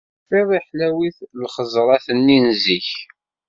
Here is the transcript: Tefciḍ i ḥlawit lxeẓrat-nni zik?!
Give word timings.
Tefciḍ 0.09 0.49
i 0.57 0.59
ḥlawit 0.65 1.17
lxeẓrat-nni 1.43 2.37
zik?! 2.63 2.89